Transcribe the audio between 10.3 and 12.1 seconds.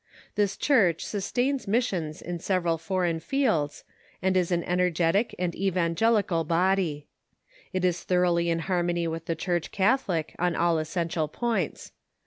on all essential points.